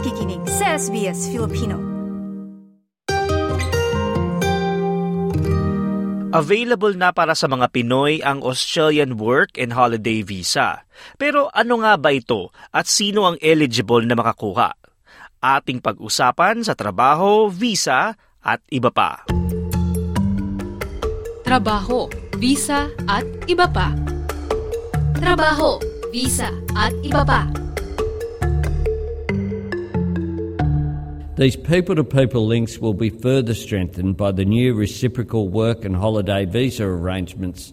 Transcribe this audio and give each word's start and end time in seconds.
nakikinig 0.00 0.40
sa 0.48 0.80
SBS 0.80 1.28
Filipino. 1.28 1.76
Available 6.32 6.96
na 6.96 7.12
para 7.12 7.36
sa 7.36 7.44
mga 7.44 7.68
Pinoy 7.68 8.24
ang 8.24 8.40
Australian 8.40 9.20
Work 9.20 9.60
and 9.60 9.76
Holiday 9.76 10.24
Visa. 10.24 10.88
Pero 11.20 11.52
ano 11.52 11.84
nga 11.84 12.00
ba 12.00 12.16
ito 12.16 12.48
at 12.72 12.88
sino 12.88 13.28
ang 13.28 13.36
eligible 13.44 14.08
na 14.08 14.16
makakuha? 14.16 14.72
Ating 15.36 15.84
pag-usapan 15.84 16.64
sa 16.64 16.72
trabaho, 16.72 17.52
visa 17.52 18.16
at 18.40 18.64
iba 18.72 18.88
pa. 18.88 19.28
Trabaho, 21.44 22.08
visa 22.40 22.88
at 23.04 23.28
iba 23.44 23.68
pa. 23.68 23.92
Trabaho, 25.20 25.76
visa 26.08 26.48
at 26.72 26.96
iba 27.04 27.20
pa. 27.20 27.59
These 31.40 31.56
people 31.56 31.96
to 31.96 32.04
people 32.04 32.44
links 32.44 32.76
will 32.84 32.92
be 32.92 33.08
further 33.08 33.56
strengthened 33.56 34.20
by 34.20 34.28
the 34.28 34.44
new 34.44 34.76
reciprocal 34.76 35.48
work 35.48 35.88
and 35.88 35.96
holiday 35.96 36.44
visa 36.44 36.84
arrangements. 36.84 37.72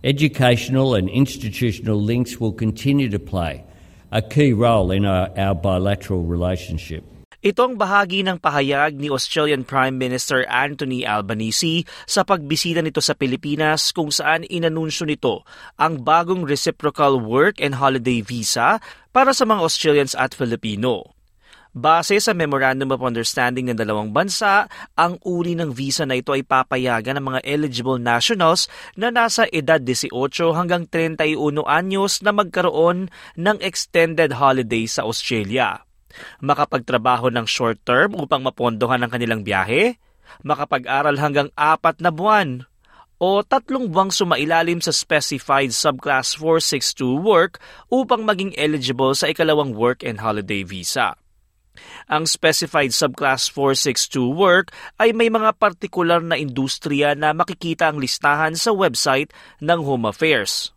Educational 0.00 0.96
and 0.96 1.12
institutional 1.12 2.00
links 2.00 2.40
will 2.40 2.56
continue 2.56 3.12
to 3.12 3.20
play 3.20 3.68
a 4.08 4.24
key 4.24 4.56
role 4.56 4.88
in 4.88 5.04
our, 5.04 5.28
our 5.36 5.52
bilateral 5.52 6.24
relationship. 6.24 7.04
Itong 7.44 7.76
bahagi 7.76 8.24
ng 8.24 8.40
pahayag 8.40 8.96
ni 8.96 9.12
Australian 9.12 9.68
Prime 9.68 10.00
Minister 10.00 10.48
Anthony 10.48 11.04
Albanese 11.04 11.84
sa 12.08 12.24
pagbisita 12.24 12.80
nito 12.80 13.04
sa 13.04 13.12
Pilipinas 13.12 13.92
kung 13.92 14.08
saan 14.08 14.48
inanunsyo 14.48 15.04
nito 15.04 15.44
ang 15.76 16.00
bagong 16.00 16.48
reciprocal 16.48 17.20
work 17.20 17.60
and 17.60 17.76
holiday 17.76 18.24
visa 18.24 18.80
para 19.12 19.36
sa 19.36 19.44
mga 19.44 19.60
Australians 19.60 20.16
at 20.16 20.32
Filipino. 20.32 21.12
Base 21.72 22.20
sa 22.20 22.36
Memorandum 22.36 22.92
of 22.92 23.00
Understanding 23.00 23.72
ng 23.72 23.80
dalawang 23.80 24.12
bansa, 24.12 24.68
ang 24.92 25.16
uri 25.24 25.56
ng 25.56 25.72
visa 25.72 26.04
na 26.04 26.20
ito 26.20 26.36
ay 26.36 26.44
papayagan 26.44 27.16
ng 27.16 27.24
mga 27.32 27.40
eligible 27.48 27.96
nationals 27.96 28.68
na 28.92 29.08
nasa 29.08 29.48
edad 29.48 29.80
18 29.80 30.12
hanggang 30.52 30.84
31 30.84 31.64
anyos 31.64 32.20
na 32.20 32.36
magkaroon 32.36 33.08
ng 33.40 33.56
extended 33.64 34.36
holiday 34.36 34.84
sa 34.84 35.08
Australia. 35.08 35.80
Makapagtrabaho 36.44 37.32
ng 37.32 37.48
short 37.48 37.80
term 37.88 38.20
upang 38.20 38.44
mapondohan 38.44 39.00
ang 39.00 39.08
kanilang 39.08 39.40
biyahe, 39.40 39.96
makapag-aral 40.44 41.16
hanggang 41.16 41.48
apat 41.56 42.04
na 42.04 42.12
buwan, 42.12 42.68
o 43.16 43.40
tatlong 43.40 43.88
buwang 43.88 44.12
sumailalim 44.12 44.84
sa 44.84 44.92
specified 44.92 45.72
subclass 45.72 46.36
462 46.36 47.16
work 47.16 47.56
upang 47.88 48.28
maging 48.28 48.52
eligible 48.60 49.16
sa 49.16 49.32
ikalawang 49.32 49.72
work 49.72 50.04
and 50.04 50.20
holiday 50.20 50.60
visa. 50.60 51.16
Ang 52.10 52.26
specified 52.26 52.90
subclass 52.94 53.50
462 53.50 54.32
work 54.32 54.74
ay 54.98 55.14
may 55.14 55.28
mga 55.28 55.54
partikular 55.58 56.22
na 56.22 56.38
industriya 56.38 57.14
na 57.14 57.34
makikita 57.36 57.90
ang 57.90 58.00
listahan 58.02 58.54
sa 58.58 58.74
website 58.74 59.30
ng 59.62 59.80
Home 59.82 60.08
Affairs. 60.08 60.72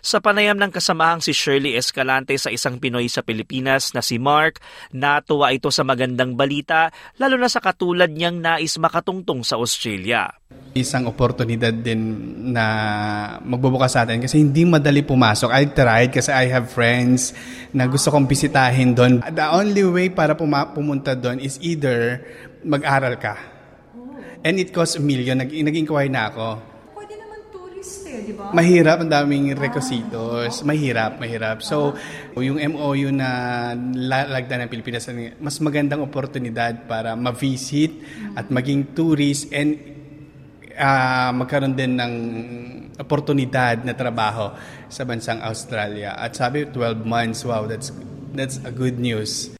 Sa 0.00 0.20
panayam 0.20 0.56
ng 0.56 0.72
kasamahang 0.72 1.20
si 1.20 1.36
Shirley 1.36 1.76
Escalante 1.76 2.36
sa 2.40 2.48
isang 2.48 2.80
Pinoy 2.80 3.08
sa 3.08 3.20
Pilipinas 3.20 3.92
na 3.92 4.00
si 4.00 4.16
Mark, 4.16 4.60
natuwa 4.92 5.52
ito 5.52 5.68
sa 5.68 5.84
magandang 5.84 6.36
balita 6.36 6.88
lalo 7.20 7.36
na 7.36 7.48
sa 7.52 7.60
katulad 7.60 8.08
niyang 8.08 8.40
nais 8.40 8.80
makatungtong 8.80 9.44
sa 9.44 9.60
Australia. 9.60 10.32
Isang 10.74 11.06
oportunidad 11.06 11.70
din 11.70 12.02
na 12.50 12.66
magbubukas 13.46 13.94
sa 13.94 14.02
atin 14.02 14.18
kasi 14.18 14.42
hindi 14.42 14.66
madali 14.66 15.06
pumasok. 15.06 15.54
I 15.54 15.70
tried 15.70 16.10
kasi 16.10 16.34
I 16.34 16.50
have 16.50 16.66
friends 16.66 17.30
na 17.70 17.86
gusto 17.86 18.10
kong 18.10 18.26
bisitahin 18.26 18.90
doon. 18.90 19.22
The 19.22 19.54
only 19.54 19.86
way 19.86 20.10
para 20.10 20.34
puma- 20.34 20.74
pumunta 20.74 21.14
doon 21.14 21.38
is 21.38 21.62
either 21.62 22.26
mag-aral 22.66 23.14
ka. 23.22 23.38
And 24.42 24.58
it 24.58 24.74
costs 24.74 24.98
a 24.98 25.02
million. 25.02 25.38
Nag- 25.38 25.54
nag-inquire 25.54 26.10
na 26.10 26.34
ako. 26.34 26.46
Pwede 26.90 27.22
naman 27.22 27.38
tourist 27.54 28.02
eh, 28.10 28.26
di 28.26 28.34
ba? 28.34 28.50
Mahirap, 28.50 28.98
ang 29.06 29.10
daming 29.14 29.54
requisitos. 29.54 30.66
Mahirap, 30.66 31.22
mahirap. 31.22 31.62
So, 31.62 31.94
yung 32.34 32.58
MOU 32.58 33.14
na 33.14 33.72
lagda 34.04 34.58
ng 34.58 34.66
Pilipinas, 34.66 35.06
mas 35.38 35.54
magandang 35.62 36.02
oportunidad 36.02 36.82
para 36.90 37.14
ma-visit 37.14 37.94
at 38.34 38.50
maging 38.50 38.90
tourist 38.90 39.54
and 39.54 39.93
uh, 40.74 41.30
magkaroon 41.34 41.74
din 41.74 41.94
ng 41.98 42.14
oportunidad 42.98 43.82
na 43.82 43.94
trabaho 43.94 44.54
sa 44.90 45.02
bansang 45.02 45.42
Australia. 45.42 46.14
At 46.14 46.38
sabi, 46.38 46.66
12 46.70 47.02
months, 47.02 47.42
wow, 47.42 47.66
that's, 47.66 47.90
that's 48.34 48.62
a 48.62 48.70
good 48.70 48.98
news. 48.98 49.54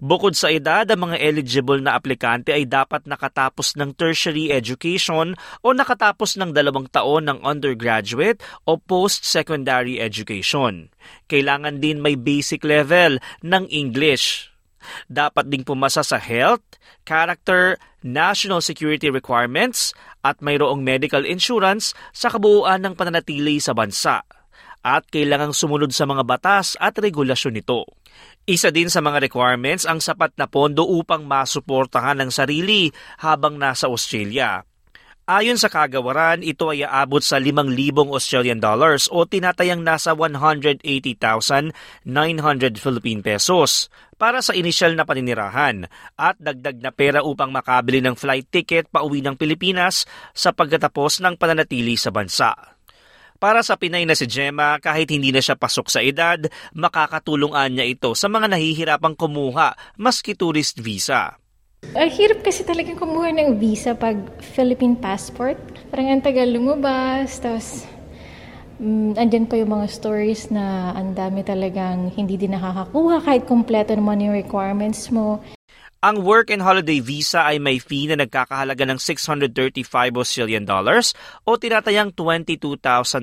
Bukod 0.00 0.32
sa 0.32 0.48
edad, 0.48 0.88
ang 0.88 1.12
mga 1.12 1.20
eligible 1.20 1.76
na 1.76 1.92
aplikante 1.92 2.56
ay 2.56 2.64
dapat 2.64 3.04
nakatapos 3.04 3.76
ng 3.76 3.92
tertiary 3.92 4.48
education 4.48 5.36
o 5.60 5.76
nakatapos 5.76 6.40
ng 6.40 6.56
dalawang 6.56 6.88
taon 6.88 7.28
ng 7.28 7.44
undergraduate 7.44 8.40
o 8.64 8.80
post-secondary 8.80 10.00
education. 10.00 10.88
Kailangan 11.28 11.84
din 11.84 12.00
may 12.00 12.16
basic 12.16 12.64
level 12.64 13.20
ng 13.44 13.68
English. 13.68 14.48
Dapat 15.04 15.52
ding 15.52 15.68
pumasa 15.68 16.00
sa 16.00 16.16
health, 16.16 16.64
character, 17.04 17.76
national 18.04 18.64
security 18.64 19.08
requirements 19.12 19.92
at 20.24 20.40
mayroong 20.40 20.84
medical 20.84 21.24
insurance 21.24 21.92
sa 22.12 22.32
kabuuan 22.32 22.84
ng 22.84 22.94
pananatili 22.96 23.60
sa 23.60 23.76
bansa 23.76 24.24
at 24.80 25.04
kailangang 25.12 25.52
sumunod 25.52 25.92
sa 25.92 26.08
mga 26.08 26.24
batas 26.24 26.76
at 26.80 26.96
regulasyon 26.96 27.60
nito. 27.60 27.84
Isa 28.48 28.72
din 28.72 28.88
sa 28.88 29.04
mga 29.04 29.20
requirements 29.20 29.84
ang 29.84 30.00
sapat 30.00 30.32
na 30.40 30.48
pondo 30.48 30.88
upang 30.88 31.28
masuportahan 31.28 32.16
ng 32.24 32.30
sarili 32.32 32.88
habang 33.20 33.60
nasa 33.60 33.86
Australia. 33.86 34.64
Ayon 35.30 35.62
sa 35.62 35.70
kagawaran, 35.70 36.42
ito 36.42 36.74
ay 36.74 36.82
aabot 36.82 37.22
sa 37.22 37.38
5,000 37.38 37.70
Australian 38.10 38.58
dollars 38.58 39.06
o 39.14 39.22
tinatayang 39.22 39.78
nasa 39.78 40.10
180,900 40.18 41.70
Philippine 42.74 43.22
pesos 43.22 43.94
para 44.18 44.42
sa 44.42 44.58
inisyal 44.58 44.98
na 44.98 45.06
paninirahan 45.06 45.86
at 46.18 46.34
dagdag 46.34 46.82
na 46.82 46.90
pera 46.90 47.22
upang 47.22 47.54
makabili 47.54 48.02
ng 48.02 48.18
flight 48.18 48.50
ticket 48.50 48.90
pauwi 48.90 49.22
ng 49.22 49.38
Pilipinas 49.38 50.02
sa 50.34 50.50
pagkatapos 50.50 51.22
ng 51.22 51.38
pananatili 51.38 51.94
sa 51.94 52.10
bansa. 52.10 52.50
Para 53.38 53.62
sa 53.62 53.78
Pinay 53.78 54.02
na 54.10 54.18
si 54.18 54.26
Gemma, 54.26 54.82
kahit 54.82 55.14
hindi 55.14 55.30
na 55.30 55.38
siya 55.38 55.54
pasok 55.54 55.94
sa 55.94 56.02
edad, 56.02 56.42
makakatulungan 56.74 57.70
niya 57.70 57.86
ito 57.86 58.18
sa 58.18 58.26
mga 58.26 58.50
nahihirapang 58.50 59.14
kumuha 59.14 59.78
maski 59.94 60.34
tourist 60.34 60.82
visa. 60.82 61.39
Ang 61.90 62.06
hirap 62.06 62.46
kasi 62.46 62.62
talagang 62.62 62.94
kumuha 62.94 63.34
ng 63.34 63.58
visa 63.58 63.98
pag 63.98 64.14
Philippine 64.54 64.94
passport. 64.94 65.58
Parang 65.90 66.06
ang 66.06 66.22
tagal 66.22 66.46
lumabas, 66.46 67.42
tapos 67.42 67.82
um, 68.78 69.10
andyan 69.18 69.50
pa 69.50 69.58
yung 69.58 69.74
mga 69.74 69.90
stories 69.90 70.54
na 70.54 70.94
ang 70.94 71.18
dami 71.18 71.42
talagang 71.42 72.14
hindi 72.14 72.38
din 72.38 72.54
nakakakuha 72.54 73.26
kahit 73.26 73.42
kompleto 73.42 73.90
naman 73.98 74.22
yung 74.22 74.38
requirements 74.38 75.10
mo. 75.10 75.42
Ang 76.00 76.22
work 76.22 76.54
and 76.54 76.62
holiday 76.62 77.02
visa 77.02 77.42
ay 77.42 77.58
may 77.58 77.82
fee 77.82 78.06
na 78.06 78.22
nagkakahalaga 78.22 78.86
ng 78.86 79.02
635 79.02 79.90
Australian 80.14 80.64
dollars 80.64 81.10
o 81.42 81.58
tinatayang 81.58 82.14
22,974 82.14 83.18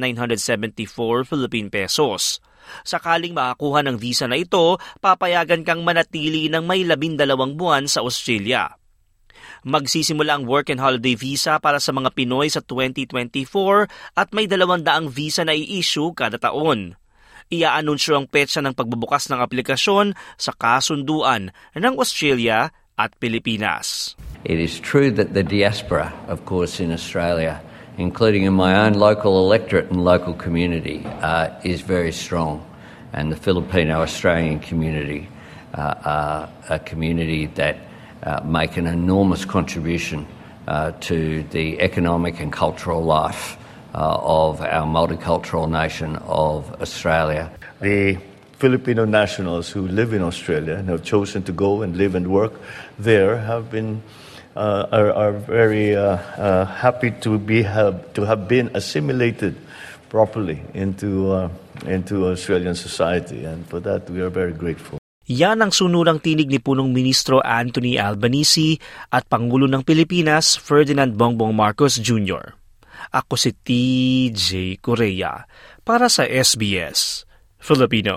Philippine 1.24 1.72
pesos. 1.72 2.44
Sakaling 2.84 3.34
makakuha 3.36 3.84
ng 3.86 3.98
visa 4.00 4.26
na 4.26 4.40
ito, 4.40 4.80
papayagan 5.00 5.64
kang 5.64 5.82
manatili 5.82 6.48
ng 6.48 6.64
may 6.64 6.84
labindalawang 6.84 7.58
buwan 7.58 7.86
sa 7.86 8.04
Australia. 8.04 8.76
Magsisimula 9.68 10.38
ang 10.38 10.44
work 10.46 10.72
and 10.72 10.80
holiday 10.80 11.18
visa 11.18 11.58
para 11.60 11.82
sa 11.82 11.92
mga 11.92 12.14
Pinoy 12.14 12.48
sa 12.48 12.62
2024 12.64 14.16
at 14.16 14.30
may 14.32 14.46
dalawang 14.46 14.86
daang 14.86 15.12
visa 15.12 15.44
na 15.44 15.52
i-issue 15.52 16.14
kada 16.14 16.38
taon. 16.38 16.96
Iaanunsyo 17.48 18.19
ang 18.19 18.28
petsa 18.28 18.60
ng 18.60 18.75
pagbubukas 18.75 19.31
ng 19.31 19.40
aplikasyon 19.40 20.16
sa 20.36 20.52
kasunduan 20.52 21.56
ng 21.75 21.94
Australia 21.96 22.75
at 23.00 23.16
Pilipinas. 23.24 24.20
It 24.44 24.60
is 24.60 24.84
true 24.84 25.13
that 25.16 25.31
the 25.31 25.48
diaspora, 25.48 26.12
of 26.28 26.44
course, 26.44 26.84
in 26.84 26.92
Australia 26.92 27.63
including 27.98 28.44
in 28.44 28.54
my 28.54 28.86
own 28.86 28.94
local 28.94 29.40
electorate 29.40 29.90
and 29.90 30.04
local 30.04 30.34
community, 30.34 31.04
uh, 31.06 31.50
is 31.64 31.82
very 31.82 32.12
strong. 32.12 32.64
And 33.14 33.32
the 33.32 33.36
Filipino 33.36 34.02
Australian 34.02 34.60
community 34.60 35.28
uh, 35.74 35.96
are 36.06 36.50
a 36.70 36.80
community 36.80 37.48
that 37.48 37.78
uh, 38.24 38.42
make 38.44 38.78
an 38.78 38.88
enormous 38.88 39.46
contribution 39.46 40.28
uh, 40.68 40.92
to 41.02 41.44
the 41.52 41.80
economic 41.80 42.40
and 42.40 42.52
cultural 42.52 43.04
life 43.04 43.58
uh, 43.96 44.20
of 44.22 44.62
our 44.62 44.86
multicultural 44.86 45.70
nation 45.70 46.18
of 46.18 46.82
Australia. 46.82 47.52
The 47.82 48.18
Filipino 48.58 49.06
nationals 49.06 49.70
who 49.70 49.88
live 49.88 50.14
in 50.14 50.22
Australia 50.22 50.76
and 50.76 50.90
have 50.90 51.04
chosen 51.04 51.44
to 51.44 51.52
go 51.52 51.84
and 51.84 51.96
live 51.96 52.16
and 52.16 52.28
work 52.28 52.54
there 53.00 53.38
have 53.38 53.70
been 53.70 54.02
uh, 54.57 54.89
are, 54.89 55.13
are, 55.13 55.36
very 55.38 55.94
uh, 55.94 56.18
uh, 56.42 56.65
happy 56.65 57.13
to 57.21 57.38
be 57.38 57.62
have, 57.62 58.01
to 58.18 58.25
have 58.25 58.50
been 58.50 58.74
assimilated 58.74 59.54
properly 60.09 60.57
into 60.74 61.36
into 61.86 62.25
Australian 62.25 62.74
society, 62.74 63.45
and 63.45 63.62
for 63.69 63.77
that 63.77 64.09
we 64.09 64.18
are 64.24 64.33
very 64.33 64.56
grateful. 64.56 64.98
Yan 65.27 65.59
ang 65.59 65.75
sunurang 65.75 66.24
tinig 66.24 66.48
ni 66.48 66.57
punong 66.57 66.95
ministro 66.95 67.44
Anthony 67.44 68.00
Albanese 68.00 68.80
at 69.12 69.27
Pangulo 69.27 69.68
ng 69.68 69.83
Pilipinas 69.83 70.56
Ferdinand 70.56 71.19
Bongbong 71.19 71.51
Marcos 71.51 72.00
Jr. 72.00 72.56
Ako 73.12 73.36
si 73.36 73.51
TJ 73.51 74.80
Korea 74.80 75.44
para 75.83 76.07
sa 76.07 76.24
SBS 76.24 77.27
Filipino. 77.60 78.15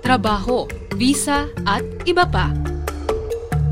Trabaho, 0.00 0.64
visa 0.96 1.44
at 1.68 1.84
iba 2.08 2.24
pa. 2.24 2.65